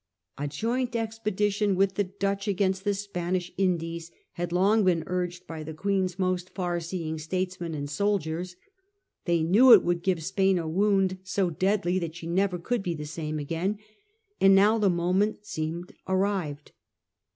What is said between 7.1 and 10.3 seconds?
statesmen and soldiers. They knew it would give